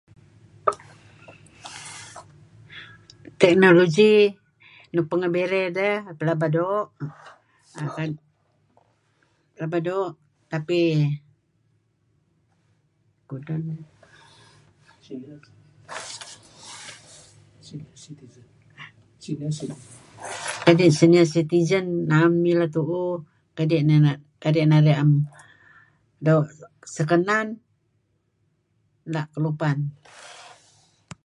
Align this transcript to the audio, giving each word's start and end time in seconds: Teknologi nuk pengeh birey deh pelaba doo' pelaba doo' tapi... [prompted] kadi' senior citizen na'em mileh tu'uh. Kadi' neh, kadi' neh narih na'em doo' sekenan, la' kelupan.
Teknologi 3.41 4.13
nuk 4.93 5.07
pengeh 5.09 5.31
birey 5.35 5.65
deh 5.77 5.95
pelaba 6.17 6.47
doo' 6.55 6.89
pelaba 9.57 9.77
doo' 9.87 10.13
tapi... 10.53 10.79
[prompted] 13.27 13.65
kadi' 20.65 20.97
senior 20.99 21.27
citizen 21.33 21.85
na'em 22.09 22.33
mileh 22.45 22.69
tu'uh. 22.75 23.15
Kadi' 23.57 23.81
neh, 23.87 23.97
kadi' 24.43 24.61
neh 24.63 24.69
narih 24.69 24.93
na'em 24.97 25.11
doo' 26.25 26.49
sekenan, 26.95 27.47
la' 29.13 29.29
kelupan. 29.33 29.77